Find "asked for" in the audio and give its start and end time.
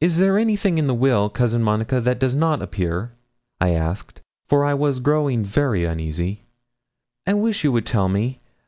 3.70-4.64